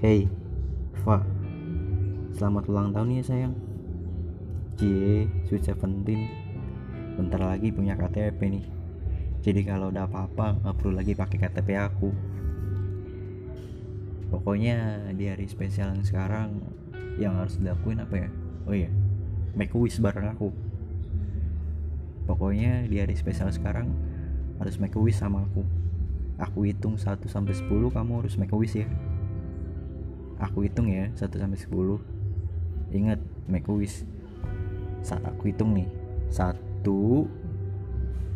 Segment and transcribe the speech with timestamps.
[0.00, 0.32] Hey,
[1.04, 1.20] Fa,
[2.32, 3.52] selamat ulang tahun ya sayang.
[4.80, 6.24] Cie, Sweet Seventeen.
[7.20, 8.64] Bentar lagi punya KTP nih.
[9.44, 12.16] Jadi kalau udah apa-apa nggak perlu lagi pakai KTP aku.
[14.32, 16.64] Pokoknya di hari spesial yang sekarang
[17.20, 18.28] yang harus dilakuin apa ya?
[18.64, 18.88] Oh iya,
[19.52, 20.48] make wish bareng aku.
[22.24, 23.92] Pokoknya di hari spesial sekarang
[24.64, 25.60] harus make wish sama aku.
[26.40, 28.88] Aku hitung 1 sampai 10 kamu harus make a wish ya.
[30.40, 32.00] Aku hitung ya 1 sampai 10.
[32.96, 34.08] Ingat make a wish.
[35.04, 35.84] Saat aku hitung nih.
[36.32, 36.56] 1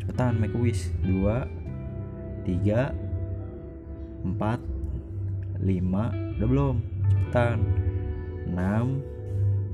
[0.05, 0.93] Cepetan make wish.
[1.01, 2.93] 2 3
[4.21, 4.61] 4 5
[6.37, 6.85] Udah belum?
[7.09, 7.65] Cepetan.
[8.53, 9.01] 6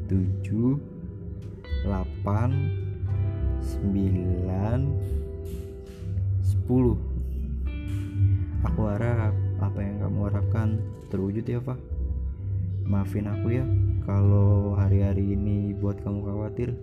[0.06, 0.78] 7
[1.82, 4.86] 8 9
[6.46, 10.78] 10 Aku harap apa yang kamu harapkan
[11.10, 11.74] terwujud ya Fah
[12.90, 13.62] Maafin aku ya
[14.02, 16.74] kalau hari-hari ini buat kamu khawatir.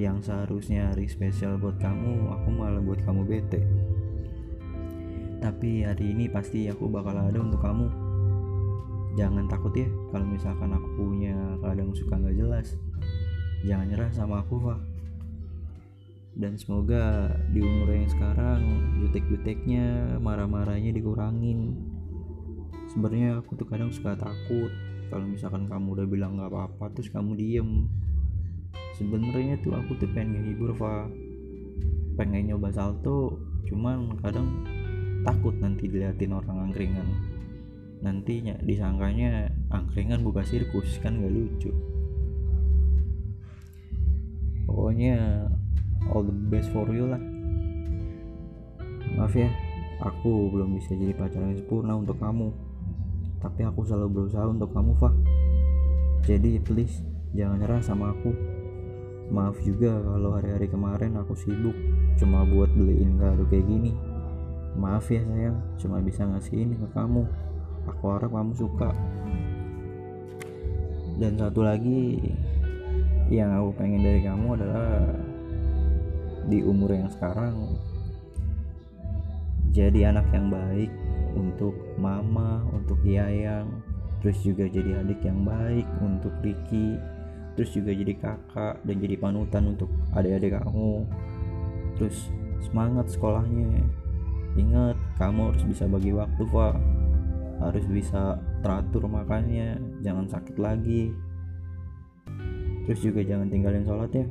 [0.00, 3.60] Yang seharusnya hari spesial buat kamu aku malah buat kamu bete.
[5.44, 7.84] Tapi hari ini pasti aku bakal ada untuk kamu.
[9.20, 12.78] Jangan takut ya kalau misalkan aku punya kadang suka nggak jelas
[13.66, 14.78] Jangan nyerah sama aku Fah
[16.38, 18.62] dan semoga di umur yang sekarang
[19.02, 21.74] jutek-juteknya marah-marahnya dikurangin
[22.92, 24.72] sebenarnya aku tuh kadang suka takut
[25.08, 27.88] kalau misalkan kamu udah bilang nggak apa-apa terus kamu diem.
[28.96, 31.08] Sebenarnya tuh aku tuh pengen ngehibur Fa.
[32.18, 34.64] Pengen nyoba salto cuman kadang
[35.22, 37.08] takut nanti diliatin orang angkringan.
[38.04, 41.72] Nantinya disangkanya angkringan buka sirkus kan gak lucu.
[44.68, 45.48] Pokoknya
[46.12, 47.22] all the best for you lah.
[49.16, 49.50] Maaf ya
[49.98, 52.54] aku belum bisa jadi pacar yang sempurna untuk kamu
[53.38, 55.14] tapi aku selalu berusaha untuk kamu Fah.
[56.26, 58.34] Jadi please jangan nyerah sama aku.
[59.28, 61.76] Maaf juga kalau hari-hari kemarin aku sibuk
[62.16, 63.92] cuma buat beliin kado kayak gini.
[64.78, 67.22] Maaf ya sayang cuma bisa ngasih ini ke kamu.
[67.88, 68.90] Aku harap kamu suka.
[71.18, 72.18] Dan satu lagi
[73.28, 74.88] yang aku pengen dari kamu adalah
[76.48, 77.76] di umur yang sekarang
[79.68, 80.88] jadi anak yang baik
[81.38, 83.70] untuk mama, untuk Yayang,
[84.18, 86.98] terus juga jadi adik yang baik untuk Ricky,
[87.54, 91.06] terus juga jadi kakak dan jadi panutan untuk adik-adik kamu.
[91.94, 92.34] Terus
[92.66, 93.86] semangat sekolahnya.
[94.58, 96.76] Ingat, kamu harus bisa bagi waktu, Pak.
[97.62, 101.14] Harus bisa teratur makannya, jangan sakit lagi.
[102.90, 104.26] Terus juga jangan tinggalin sholat ya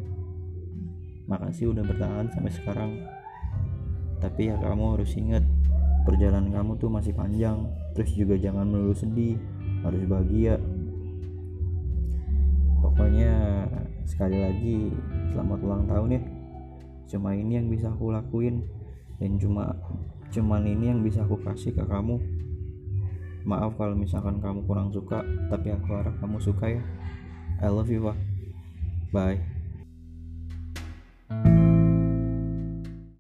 [1.28, 2.91] makasih udah bertahan sampai sekarang
[4.18, 5.44] tapi ya kamu harus ingat
[6.07, 9.35] perjalanan kamu tuh masih panjang terus juga jangan melulu sedih
[9.84, 10.56] harus bahagia.
[12.79, 13.34] Pokoknya
[14.07, 14.78] sekali lagi
[15.35, 16.22] selamat ulang tahun ya.
[17.12, 18.63] Cuma ini yang bisa aku lakuin
[19.19, 19.75] dan cuma
[20.31, 22.16] cuman ini yang bisa aku kasih ke kamu.
[23.44, 26.81] Maaf kalau misalkan kamu kurang suka tapi aku harap kamu suka ya.
[27.59, 28.18] I love you pak.
[29.12, 29.56] Bye